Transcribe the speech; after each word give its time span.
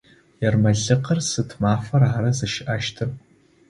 Ермэлыкъыр 0.47 1.19
сыд 1.29 1.49
мафэр 1.61 2.01
ара 2.15 2.31
зыщыӏэщтыр? 2.37 3.09